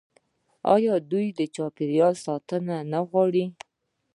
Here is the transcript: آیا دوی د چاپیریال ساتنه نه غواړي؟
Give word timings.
آیا 0.75 0.93
دوی 1.11 1.27
د 1.39 1.41
چاپیریال 1.55 2.13
ساتنه 2.25 2.75
نه 2.91 2.99
غواړي؟ 3.09 3.45